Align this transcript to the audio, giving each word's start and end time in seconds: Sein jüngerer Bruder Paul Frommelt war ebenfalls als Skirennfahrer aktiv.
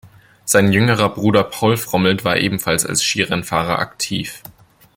Sein 0.45 0.71
jüngerer 0.73 1.09
Bruder 1.09 1.43
Paul 1.43 1.77
Frommelt 1.77 2.25
war 2.25 2.37
ebenfalls 2.37 2.87
als 2.87 3.03
Skirennfahrer 3.03 3.77
aktiv. 3.77 4.41